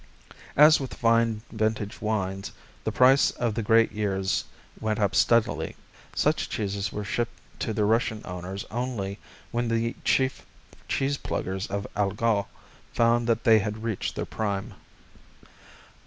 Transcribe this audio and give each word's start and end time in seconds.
As 0.57 0.79
with 0.79 0.95
fine 0.95 1.43
vintage 1.51 2.01
wines, 2.01 2.53
the 2.85 2.91
price 2.91 3.29
of 3.29 3.53
the 3.53 3.61
great 3.61 3.91
years 3.91 4.43
went 4.79 4.97
up 4.97 5.13
steadily. 5.13 5.75
Such 6.15 6.49
cheeses 6.49 6.91
were 6.91 7.03
shipped 7.03 7.39
to 7.59 7.71
their 7.71 7.85
Russian 7.85 8.23
owners 8.25 8.65
only 8.71 9.19
when 9.51 9.67
the 9.67 9.95
chief 10.03 10.43
cheese 10.87 11.17
pluggers 11.19 11.67
of 11.69 11.85
Allgäu 11.95 12.47
found 12.91 13.27
they 13.27 13.59
had 13.59 13.83
reached 13.83 14.15
their 14.15 14.25
prime. 14.25 14.73